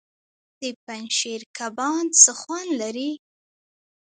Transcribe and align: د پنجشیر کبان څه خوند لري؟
د 0.59 0.63
پنجشیر 0.85 1.41
کبان 1.57 2.03
څه 2.21 2.31
خوند 2.39 2.69
لري؟ 2.81 3.11